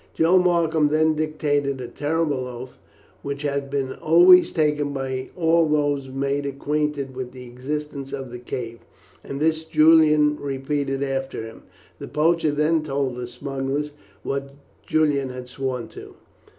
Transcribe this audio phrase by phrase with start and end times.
[0.15, 2.79] Joe Markham then dictated a terrible oath,
[3.21, 8.39] which had been always taken by all those made acquainted with the existence of the
[8.39, 8.79] cave,
[9.23, 11.61] and this Julian repeated after him.
[11.99, 13.91] The poacher then told the smugglers
[14.23, 14.55] what
[14.87, 16.15] Julian had sworn to.